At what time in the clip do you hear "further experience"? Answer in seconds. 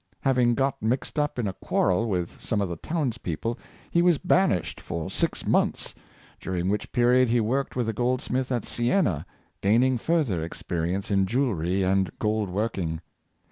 9.99-11.11